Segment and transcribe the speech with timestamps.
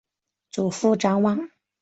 [0.49, 1.51] 祖父张旺。